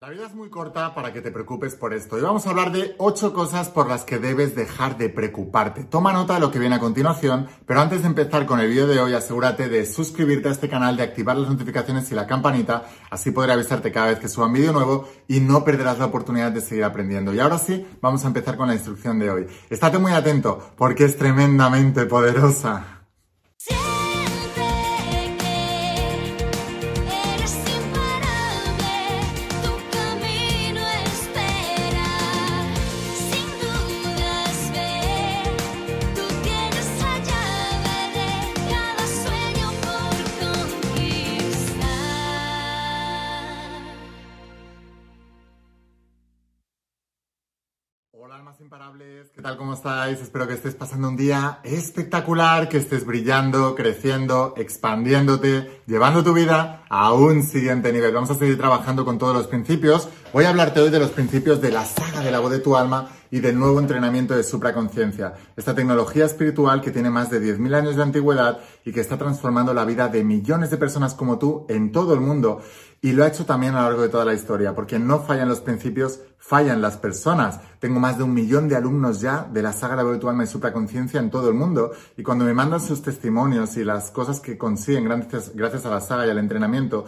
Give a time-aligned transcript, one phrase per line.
[0.00, 2.70] La vida es muy corta para que te preocupes por esto y vamos a hablar
[2.70, 5.82] de 8 cosas por las que debes dejar de preocuparte.
[5.82, 8.86] Toma nota de lo que viene a continuación, pero antes de empezar con el vídeo
[8.86, 12.84] de hoy asegúrate de suscribirte a este canal, de activar las notificaciones y la campanita,
[13.10, 16.52] así podré avisarte cada vez que suba un vídeo nuevo y no perderás la oportunidad
[16.52, 17.34] de seguir aprendiendo.
[17.34, 19.46] Y ahora sí, vamos a empezar con la instrucción de hoy.
[19.68, 22.97] Estate muy atento porque es tremendamente poderosa.
[49.56, 50.20] ¿Cómo estáis?
[50.20, 56.82] Espero que estés pasando un día espectacular, que estés brillando, creciendo, expandiéndote, llevando tu vida
[56.90, 58.12] a un siguiente nivel.
[58.12, 60.08] Vamos a seguir trabajando con todos los principios.
[60.32, 62.76] Voy a hablarte hoy de los principios de la saga de la voz de tu
[62.76, 65.34] alma y del nuevo entrenamiento de supraconciencia.
[65.56, 69.74] Esta tecnología espiritual que tiene más de 10.000 años de antigüedad y que está transformando
[69.74, 72.60] la vida de millones de personas como tú en todo el mundo.
[73.00, 75.48] Y lo ha hecho también a lo largo de toda la historia, porque no fallan
[75.48, 77.60] los principios, fallan las personas.
[77.78, 81.30] Tengo más de un millón de alumnos ya de la saga de tu alma en
[81.30, 81.92] todo el mundo.
[82.16, 86.00] Y cuando me mandan sus testimonios y las cosas que consiguen gracias, gracias a la
[86.00, 87.04] saga y al entrenamiento,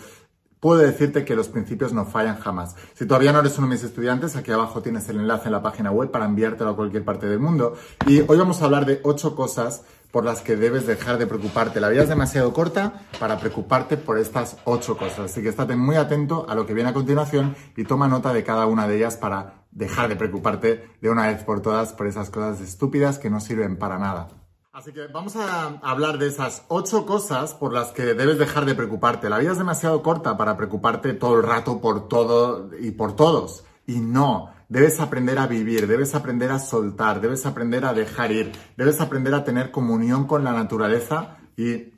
[0.61, 2.77] puedo decirte que los principios no fallan jamás.
[2.95, 5.63] Si todavía no eres uno de mis estudiantes, aquí abajo tienes el enlace en la
[5.63, 7.75] página web para enviártelo a cualquier parte del mundo.
[8.07, 11.81] Y hoy vamos a hablar de ocho cosas por las que debes dejar de preocuparte.
[11.81, 15.31] La vida es demasiado corta para preocuparte por estas ocho cosas.
[15.31, 18.45] Así que estate muy atento a lo que viene a continuación y toma nota de
[18.45, 22.31] cada una de ellas para dejar de preocuparte de una vez por todas por esas
[22.31, 24.29] cosas estúpidas que no sirven para nada.
[24.73, 28.75] Así que vamos a hablar de esas ocho cosas por las que debes dejar de
[28.75, 29.29] preocuparte.
[29.29, 33.65] La vida es demasiado corta para preocuparte todo el rato por todo y por todos.
[33.87, 38.53] Y no, Debes aprender a vivir, debes aprender a soltar, debes aprender a dejar ir,
[38.77, 41.95] debes aprender a tener comunión con la naturaleza y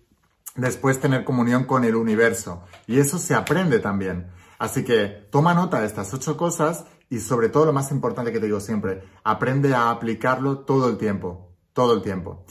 [0.56, 2.64] después tener comunión con el universo.
[2.86, 4.28] Y eso se aprende también.
[4.58, 8.40] Así que toma nota de estas ocho cosas y sobre todo lo más importante que
[8.40, 12.46] te digo siempre, aprende a aplicarlo todo el tiempo, todo el tiempo.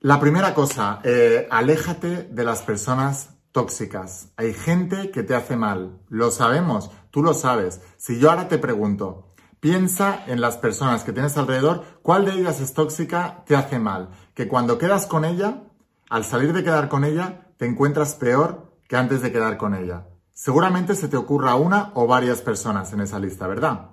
[0.00, 4.32] La primera cosa, eh, aléjate de las personas tóxicas.
[4.36, 7.80] Hay gente que te hace mal, lo sabemos, tú lo sabes.
[7.96, 9.31] Si yo ahora te pregunto,
[9.62, 14.08] Piensa en las personas que tienes alrededor, cuál de ellas es tóxica, te hace mal.
[14.34, 15.62] Que cuando quedas con ella,
[16.10, 20.08] al salir de quedar con ella, te encuentras peor que antes de quedar con ella.
[20.32, 23.90] Seguramente se te ocurra una o varias personas en esa lista, ¿verdad?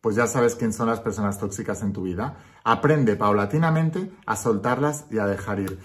[0.00, 2.36] Pues ya sabes quién son las personas tóxicas en tu vida.
[2.62, 5.80] Aprende paulatinamente a soltarlas y a dejar ir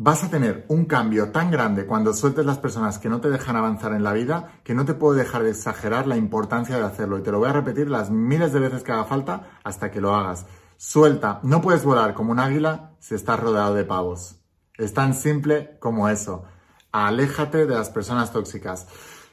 [0.00, 3.56] vas a tener un cambio tan grande cuando sueltes las personas que no te dejan
[3.56, 7.18] avanzar en la vida que no te puedo dejar de exagerar la importancia de hacerlo.
[7.18, 10.00] Y te lo voy a repetir las miles de veces que haga falta hasta que
[10.00, 10.46] lo hagas.
[10.76, 14.36] Suelta, no puedes volar como un águila si estás rodeado de pavos.
[14.76, 16.44] Es tan simple como eso.
[16.92, 18.86] Aléjate de las personas tóxicas.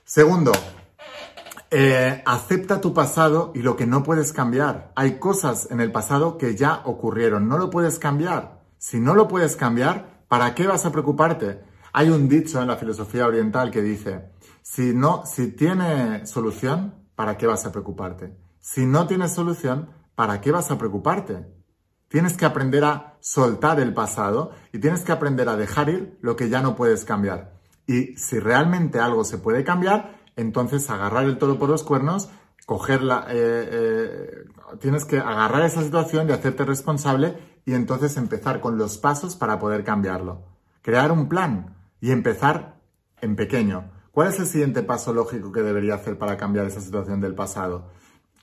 [0.03, 0.51] Segundo,
[1.69, 4.91] eh, acepta tu pasado y lo que no puedes cambiar.
[4.95, 8.63] Hay cosas en el pasado que ya ocurrieron, no lo puedes cambiar.
[8.79, 11.61] Si no lo puedes cambiar, ¿Para qué vas a preocuparte?
[11.93, 14.31] Hay un dicho en la filosofía oriental que dice,
[14.61, 18.35] si no, si tiene solución, ¿para qué vas a preocuparte?
[18.59, 21.45] Si no tiene solución, ¿para qué vas a preocuparte?
[22.07, 26.35] Tienes que aprender a soltar el pasado y tienes que aprender a dejar ir lo
[26.35, 27.59] que ya no puedes cambiar.
[27.87, 32.29] Y si realmente algo se puede cambiar, entonces agarrar el toro por los cuernos,
[32.65, 34.45] cogerla, eh, eh,
[34.79, 39.59] tienes que agarrar esa situación y hacerte responsable y entonces empezar con los pasos para
[39.59, 40.43] poder cambiarlo.
[40.81, 42.79] Crear un plan y empezar
[43.21, 43.91] en pequeño.
[44.11, 47.89] ¿Cuál es el siguiente paso lógico que debería hacer para cambiar esa situación del pasado?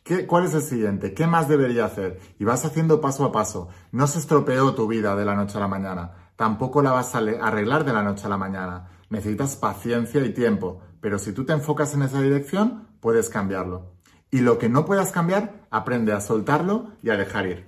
[0.03, 1.15] ¿Qué, ¿Cuál es el siguiente?
[1.15, 2.21] ¿Qué más debería hacer?
[2.39, 3.69] Y vas haciendo paso a paso.
[3.93, 6.13] No se estropeó tu vida de la noche a la mañana.
[6.35, 8.89] Tampoco la vas a arreglar de la noche a la mañana.
[9.09, 10.81] Necesitas paciencia y tiempo.
[11.01, 13.93] Pero si tú te enfocas en esa dirección, puedes cambiarlo.
[14.31, 17.67] Y lo que no puedas cambiar, aprende a soltarlo y a dejar ir.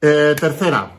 [0.00, 0.92] Eh, tercera,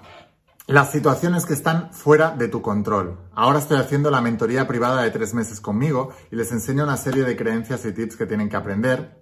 [0.68, 3.18] las situaciones que están fuera de tu control.
[3.34, 7.24] Ahora estoy haciendo la mentoría privada de tres meses conmigo y les enseño una serie
[7.24, 9.22] de creencias y tips que tienen que aprender.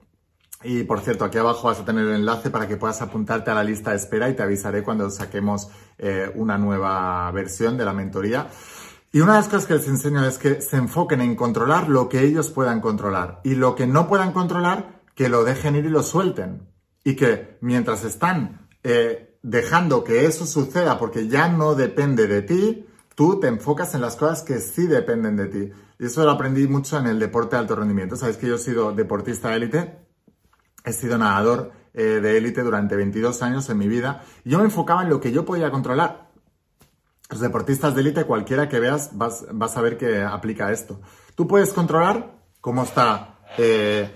[0.63, 3.53] Y por cierto, aquí abajo vas a tener el enlace para que puedas apuntarte a
[3.53, 5.69] la lista de espera y te avisaré cuando saquemos
[5.99, 8.47] eh, una nueva versión de la mentoría.
[9.11, 12.09] Y una de las cosas que les enseño es que se enfoquen en controlar lo
[12.09, 15.89] que ellos puedan controlar y lo que no puedan controlar, que lo dejen ir y
[15.89, 16.67] lo suelten.
[17.03, 22.85] Y que mientras están eh, dejando que eso suceda porque ya no depende de ti,
[23.15, 25.71] tú te enfocas en las cosas que sí dependen de ti.
[25.99, 28.15] Y eso lo aprendí mucho en el deporte de alto rendimiento.
[28.15, 30.07] Sabes que yo he sido deportista élite
[30.87, 34.65] he sido nadador eh, de élite durante 22 años en mi vida y yo me
[34.65, 36.27] enfocaba en lo que yo podía controlar.
[37.29, 39.43] Los deportistas de élite, cualquiera que veas, vas,
[39.77, 41.01] a ver que aplica esto.
[41.35, 44.09] Tú puedes controlar cómo está eh,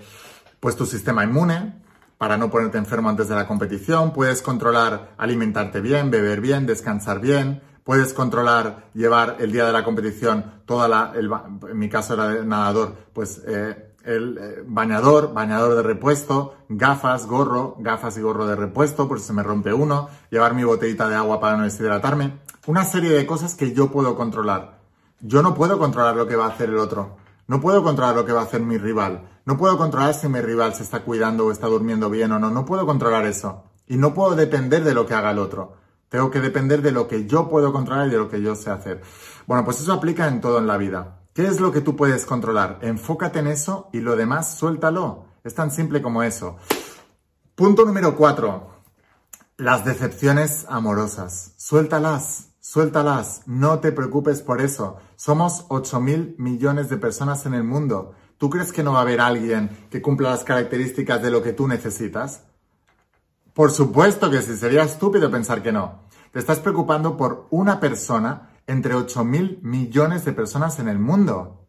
[0.60, 1.81] pues tu sistema inmune
[2.22, 7.18] para no ponerte enfermo antes de la competición, puedes controlar alimentarte bien, beber bien, descansar
[7.18, 12.28] bien, puedes controlar llevar el día de la competición toda la, en mi caso era
[12.28, 18.46] de nadador, pues eh, el eh, bañador, bañador de repuesto, gafas, gorro, gafas y gorro
[18.46, 21.64] de repuesto por si se me rompe uno, llevar mi botellita de agua para no
[21.64, 22.38] deshidratarme,
[22.68, 24.78] una serie de cosas que yo puedo controlar.
[25.18, 27.16] Yo no puedo controlar lo que va a hacer el otro.
[27.46, 29.40] No puedo controlar lo que va a hacer mi rival.
[29.44, 32.50] No puedo controlar si mi rival se está cuidando o está durmiendo bien o no.
[32.50, 33.64] No puedo controlar eso.
[33.86, 35.76] Y no puedo depender de lo que haga el otro.
[36.08, 38.70] Tengo que depender de lo que yo puedo controlar y de lo que yo sé
[38.70, 39.02] hacer.
[39.46, 41.22] Bueno, pues eso aplica en todo en la vida.
[41.32, 42.78] ¿Qué es lo que tú puedes controlar?
[42.82, 45.24] Enfócate en eso y lo demás suéltalo.
[45.42, 46.58] Es tan simple como eso.
[47.54, 48.70] Punto número cuatro.
[49.56, 51.54] Las decepciones amorosas.
[51.56, 53.42] Suéltalas, suéltalas.
[53.46, 54.96] No te preocupes por eso.
[55.16, 58.14] Somos 8 mil millones de personas en el mundo.
[58.38, 61.52] ¿Tú crees que no va a haber alguien que cumpla las características de lo que
[61.52, 62.44] tú necesitas?
[63.52, 64.56] Por supuesto que sí.
[64.56, 66.04] Sería estúpido pensar que no.
[66.30, 71.66] Te estás preocupando por una persona entre 8 mil millones de personas en el mundo.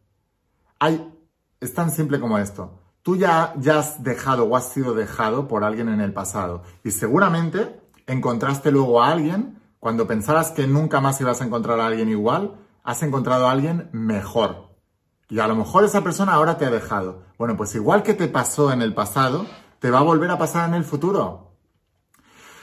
[0.80, 1.12] Hay,
[1.60, 2.80] es tan simple como esto.
[3.02, 6.92] Tú ya, ya has dejado o has sido dejado por alguien en el pasado y
[6.92, 12.08] seguramente encontraste luego a alguien, cuando pensabas que nunca más ibas a encontrar a alguien
[12.08, 14.70] igual, has encontrado a alguien mejor.
[15.30, 17.24] Y a lo mejor esa persona ahora te ha dejado.
[17.38, 19.46] Bueno, pues igual que te pasó en el pasado,
[19.80, 21.58] te va a volver a pasar en el futuro.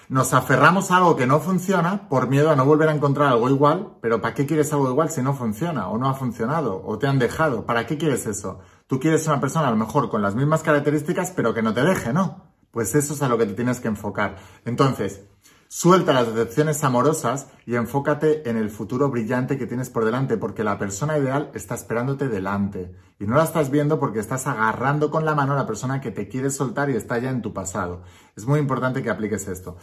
[0.08, 3.50] Nos aferramos a algo que no funciona por miedo a no volver a encontrar algo
[3.50, 6.99] igual, pero ¿para qué quieres algo igual si no funciona o no ha funcionado o
[6.99, 7.67] te han dejado?
[7.67, 8.61] ¿Para qué quieres eso?
[8.87, 11.82] Tú quieres una persona a lo mejor con las mismas características, pero que no te
[11.82, 12.50] deje, ¿no?
[12.70, 14.38] Pues eso es a lo que te tienes que enfocar.
[14.64, 15.30] Entonces,
[15.72, 20.64] Suelta las decepciones amorosas y enfócate en el futuro brillante que tienes por delante, porque
[20.64, 22.93] la persona ideal está esperándote delante.
[23.20, 26.11] Y no la estás viendo porque estás agarrando con la mano a la persona que
[26.11, 28.02] te quiere soltar y está ya en tu pasado.
[28.34, 29.76] Es muy importante que apliques esto.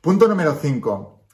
[0.00, 1.24] Punto número 5.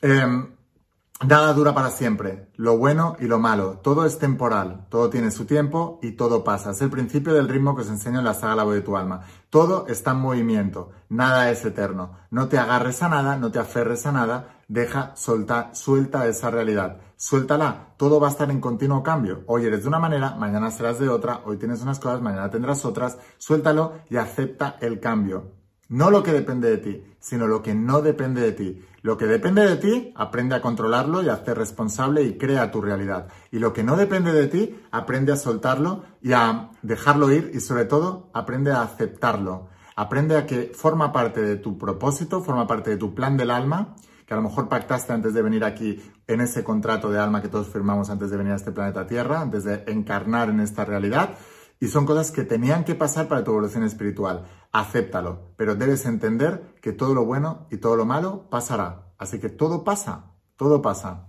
[1.22, 5.44] Nada dura para siempre, lo bueno y lo malo, todo es temporal, todo tiene su
[5.44, 6.70] tiempo y todo pasa.
[6.70, 8.96] Es el principio del ritmo que os enseño en la saga La voz de tu
[8.96, 9.20] alma.
[9.50, 12.16] Todo está en movimiento, nada es eterno.
[12.30, 16.96] No te agarres a nada, no te aferres a nada, deja, solta, suelta esa realidad.
[17.16, 19.44] Suéltala, todo va a estar en continuo cambio.
[19.46, 22.86] Hoy eres de una manera, mañana serás de otra, hoy tienes unas cosas, mañana tendrás
[22.86, 23.18] otras.
[23.36, 25.59] Suéltalo y acepta el cambio.
[25.90, 28.80] No lo que depende de ti, sino lo que no depende de ti.
[29.02, 32.80] Lo que depende de ti, aprende a controlarlo y a hacer responsable y crea tu
[32.80, 33.26] realidad.
[33.50, 37.58] Y lo que no depende de ti, aprende a soltarlo y a dejarlo ir y
[37.58, 39.68] sobre todo, aprende a aceptarlo.
[39.96, 43.96] Aprende a que forma parte de tu propósito, forma parte de tu plan del alma,
[44.26, 47.48] que a lo mejor pactaste antes de venir aquí en ese contrato de alma que
[47.48, 51.30] todos firmamos antes de venir a este planeta Tierra, antes de encarnar en esta realidad
[51.80, 54.46] y son cosas que tenían que pasar para tu evolución espiritual.
[54.70, 59.06] Acéptalo, pero debes entender que todo lo bueno y todo lo malo pasará.
[59.18, 61.28] Así que todo pasa, todo pasa.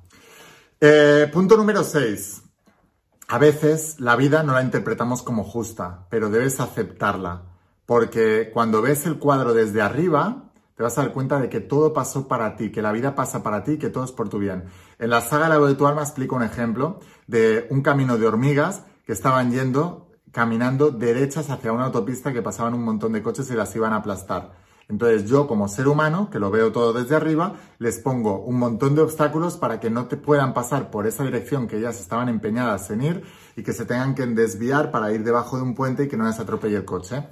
[0.79, 2.43] Eh, punto número 6.
[3.29, 7.43] A veces la vida no la interpretamos como justa, pero debes aceptarla.
[7.85, 11.93] Porque cuando ves el cuadro desde arriba, te vas a dar cuenta de que todo
[11.93, 14.65] pasó para ti, que la vida pasa para ti, que todo es por tu bien.
[14.99, 18.83] En la saga La de tu alma explico un ejemplo de un camino de hormigas
[19.05, 23.55] que estaban yendo caminando derechas hacia una autopista que pasaban un montón de coches y
[23.55, 24.53] las iban a aplastar.
[24.91, 28.93] Entonces yo como ser humano, que lo veo todo desde arriba, les pongo un montón
[28.93, 32.89] de obstáculos para que no te puedan pasar por esa dirección que ellas estaban empeñadas
[32.91, 33.23] en ir
[33.55, 36.25] y que se tengan que desviar para ir debajo de un puente y que no
[36.25, 37.23] les atropelle el coche.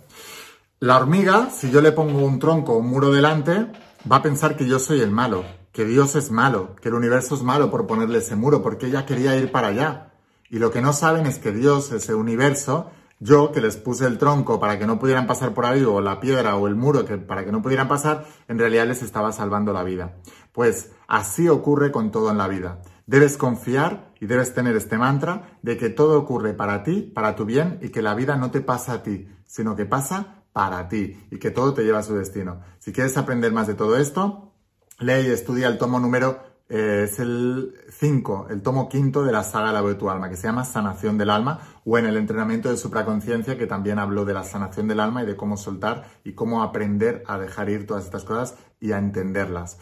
[0.80, 3.68] La hormiga, si yo le pongo un tronco o un muro delante,
[4.10, 7.36] va a pensar que yo soy el malo, que Dios es malo, que el universo
[7.36, 10.14] es malo por ponerle ese muro, porque ella quería ir para allá.
[10.50, 14.18] Y lo que no saben es que Dios, ese universo, yo que les puse el
[14.18, 17.18] tronco para que no pudieran pasar por ahí, o la piedra o el muro que,
[17.18, 20.16] para que no pudieran pasar, en realidad les estaba salvando la vida.
[20.54, 22.82] Pues así ocurre con todo en la vida.
[23.06, 27.46] Debes confiar y debes tener este mantra de que todo ocurre para ti, para tu
[27.46, 31.28] bien, y que la vida no te pasa a ti, sino que pasa para ti
[31.32, 32.62] y que todo te lleva a su destino.
[32.80, 34.54] Si quieres aprender más de todo esto,
[35.00, 39.74] lee y estudia el tomo número es el 5, el tomo quinto de la saga
[39.74, 42.78] La de tu alma, que se llama Sanación del alma, o en el entrenamiento de
[42.78, 46.62] supraconciencia, que también habló de la sanación del alma y de cómo soltar y cómo
[46.62, 49.80] aprender a dejar ir todas estas cosas y a entenderlas.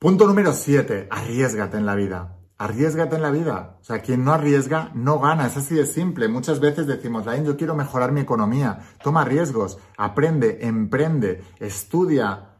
[0.00, 2.36] Punto número 7, arriesgate en la vida.
[2.58, 3.76] Arriesgate en la vida.
[3.80, 5.46] O sea, quien no arriesga no gana.
[5.46, 6.26] Es así de simple.
[6.26, 8.80] Muchas veces decimos, Lain, yo quiero mejorar mi economía.
[9.02, 12.56] Toma riesgos, aprende, emprende, estudia,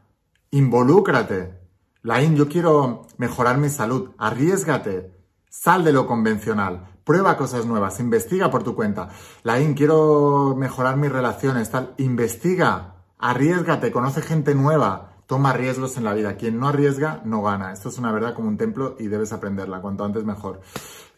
[0.51, 1.66] involúcrate.
[2.03, 4.11] Lain, yo quiero mejorar mi salud.
[4.17, 5.13] Arriesgate.
[5.49, 6.99] Sal de lo convencional.
[7.03, 7.99] Prueba cosas nuevas.
[7.99, 9.09] Investiga por tu cuenta.
[9.43, 11.69] Lain, quiero mejorar mis relaciones.
[11.69, 11.93] Tal.
[11.97, 12.95] Investiga.
[13.17, 13.91] Arriesgate.
[13.91, 16.37] Conoce gente nueva toma riesgos en la vida.
[16.37, 17.73] Quien no arriesga, no gana.
[17.73, 19.81] Esto es una verdad como un templo y debes aprenderla.
[19.81, 20.61] Cuanto antes, mejor.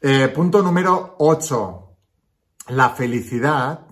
[0.01, 1.85] Eh, punto número 8.
[2.69, 3.87] La felicidad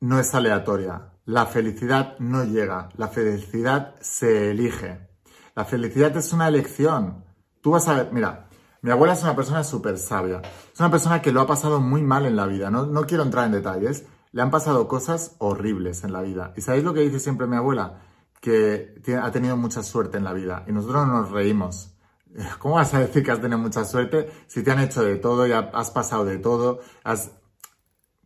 [0.00, 1.13] no es aleatoria.
[1.24, 2.90] La felicidad no llega.
[2.96, 5.08] La felicidad se elige.
[5.54, 7.24] La felicidad es una elección.
[7.60, 8.48] Tú vas a ver, mira,
[8.82, 10.42] mi abuela es una persona súper sabia.
[10.72, 12.70] Es una persona que lo ha pasado muy mal en la vida.
[12.70, 14.04] No, no quiero entrar en detalles.
[14.32, 16.52] Le han pasado cosas horribles en la vida.
[16.56, 18.00] ¿Y sabéis lo que dice siempre mi abuela?
[18.44, 21.96] que ha tenido mucha suerte en la vida y nosotros nos reímos.
[22.58, 25.46] ¿Cómo vas a decir que has tenido mucha suerte si te han hecho de todo
[25.46, 26.80] y has pasado de todo?
[27.04, 27.30] Has...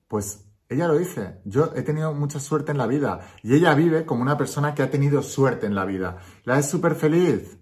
[0.08, 4.04] Pues ella lo dice, yo he tenido mucha suerte en la vida y ella vive
[4.04, 6.18] como una persona que ha tenido suerte en la vida.
[6.44, 7.58] La es súper feliz.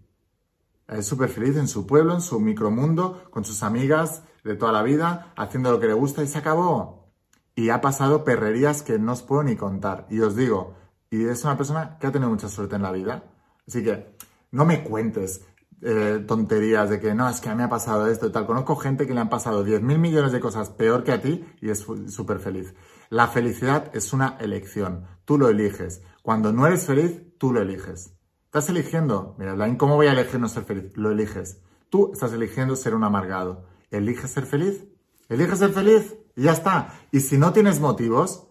[0.88, 4.82] es súper feliz en su pueblo, en su micromundo, con sus amigas de toda la
[4.82, 7.12] vida, haciendo lo que le gusta y se acabó.
[7.54, 10.06] Y ha pasado perrerías que no os puedo ni contar.
[10.10, 10.75] Y os digo,
[11.10, 13.25] y es una persona que ha tenido mucha suerte en la vida.
[13.66, 14.16] Así que
[14.50, 15.44] no me cuentes
[15.82, 18.46] eh, tonterías de que no, es que a mí me ha pasado esto y tal.
[18.46, 21.44] Conozco gente que le han pasado 10 mil millones de cosas peor que a ti
[21.60, 22.75] y es súper feliz.
[23.08, 25.06] La felicidad es una elección.
[25.25, 26.02] Tú lo eliges.
[26.22, 28.12] Cuando no eres feliz, tú lo eliges.
[28.44, 29.34] Estás eligiendo.
[29.38, 30.96] Mira, ¿cómo voy a elegir no ser feliz?
[30.96, 31.62] Lo eliges.
[31.90, 33.66] Tú estás eligiendo ser un amargado.
[33.90, 34.84] ¿Eliges ser feliz?
[35.28, 36.94] Elige ser feliz y ya está.
[37.12, 38.48] Y si no tienes motivos,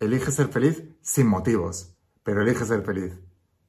[0.00, 1.92] elige ser feliz sin motivos
[2.22, 3.18] pero elige ser feliz.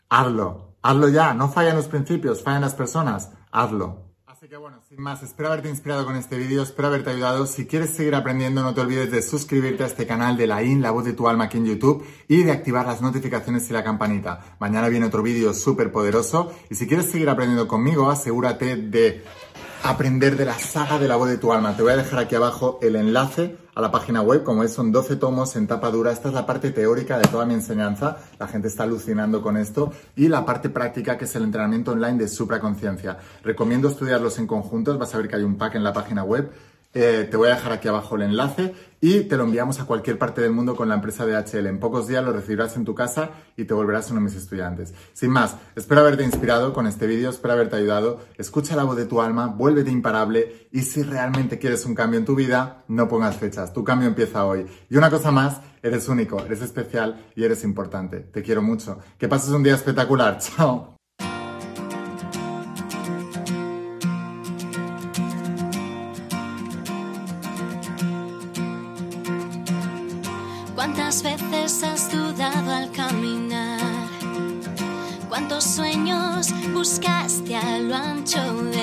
[0.10, 4.13] Hazlo, hazlo ya, no fallan los principios, fallan las personas, hazlo.
[4.44, 7.46] Así que bueno, sin más, espero haberte inspirado con este vídeo, espero haberte ayudado.
[7.46, 10.82] Si quieres seguir aprendiendo, no te olvides de suscribirte a este canal de la IN,
[10.82, 13.86] la voz de tu alma aquí en YouTube y de activar las notificaciones y la
[13.86, 14.58] campanita.
[14.60, 19.24] Mañana viene otro vídeo súper poderoso y si quieres seguir aprendiendo conmigo, asegúrate de
[19.84, 21.76] aprender de la saga de la voz de tu alma.
[21.76, 24.92] Te voy a dejar aquí abajo el enlace a la página web, como es, son
[24.92, 26.12] 12 tomos en tapa dura.
[26.12, 28.18] Esta es la parte teórica de toda mi enseñanza.
[28.40, 29.92] La gente está alucinando con esto.
[30.16, 33.18] Y la parte práctica, que es el entrenamiento online de supraconciencia.
[33.44, 34.98] Recomiendo estudiarlos en conjuntos.
[34.98, 36.50] Vas a ver que hay un pack en la página web
[36.94, 40.18] eh, te voy a dejar aquí abajo el enlace y te lo enviamos a cualquier
[40.18, 41.68] parte del mundo con la empresa DHL.
[41.68, 44.94] En pocos días lo recibirás en tu casa y te volverás uno de mis estudiantes.
[45.12, 48.22] Sin más, espero haberte inspirado con este vídeo, espero haberte ayudado.
[48.38, 52.26] Escucha la voz de tu alma, vuélvete imparable y si realmente quieres un cambio en
[52.26, 53.74] tu vida, no pongas fechas.
[53.74, 54.66] Tu cambio empieza hoy.
[54.90, 58.20] Y una cosa más, eres único, eres especial y eres importante.
[58.20, 59.00] Te quiero mucho.
[59.18, 60.38] Que pases un día espectacular.
[60.40, 60.93] Chao.
[78.34, 78.40] 熟
[78.72, 78.83] 练